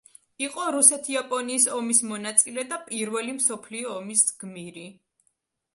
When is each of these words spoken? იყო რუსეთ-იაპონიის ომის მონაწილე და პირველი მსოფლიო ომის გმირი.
იყო 0.43 0.63
რუსეთ-იაპონიის 0.75 1.67
ომის 1.79 2.01
მონაწილე 2.13 2.65
და 2.73 2.81
პირველი 2.89 3.37
მსოფლიო 3.39 3.95
ომის 3.99 4.27
გმირი. 4.43 4.93